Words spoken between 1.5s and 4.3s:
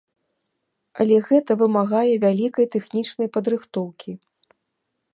вымагае вялікай тэхнічнай падрыхтоўкі.